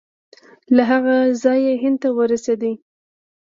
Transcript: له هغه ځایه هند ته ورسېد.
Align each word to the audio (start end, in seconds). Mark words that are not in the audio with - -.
له 0.75 0.83
هغه 0.91 1.15
ځایه 1.43 1.73
هند 1.83 1.97
ته 2.01 2.09
ورسېد. 2.17 2.61